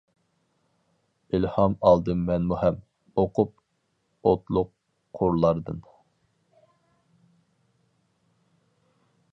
ئىلھام 1.37 1.75
ئالدىم 1.89 2.23
مەنمۇ 2.29 2.57
ھەم، 2.61 2.79
ئوقۇپ 3.23 4.31
ئوتلۇق 4.31 4.71
قۇرلاردىن. 5.21 5.85